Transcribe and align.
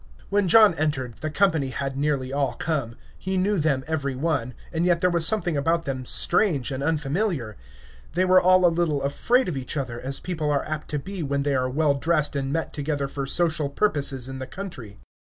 When 0.31 0.47
John 0.47 0.73
entered, 0.79 1.17
the 1.17 1.29
company 1.29 1.67
had 1.69 1.95
nearly 1.95 2.33
all 2.33 2.53
come. 2.53 2.95
He 3.19 3.37
knew 3.37 3.59
them 3.59 3.83
every 3.85 4.15
one, 4.15 4.55
and 4.73 4.83
yet 4.83 4.99
there 4.99 5.11
was 5.11 5.27
something 5.27 5.55
about 5.55 5.83
them 5.85 6.07
strange 6.07 6.71
and 6.71 6.81
unfamiliar. 6.81 7.55
They 8.15 8.25
were 8.25 8.41
all 8.41 8.65
a 8.65 8.73
little 8.73 9.03
afraid 9.03 9.47
of 9.47 9.55
each 9.55 9.77
other, 9.77 10.01
as 10.01 10.19
people 10.19 10.49
are 10.49 10.65
apt 10.65 10.87
to 10.87 10.97
be 10.97 11.21
when 11.21 11.43
they 11.43 11.53
are 11.53 11.69
well 11.69 11.93
dressed 11.93 12.35
and 12.35 12.51
met 12.51 12.73
together 12.73 13.07
for 13.07 13.27
social 13.27 13.69
purposes 13.69 14.27
in 14.27 14.39
the 14.39 14.47
country. 14.47 14.97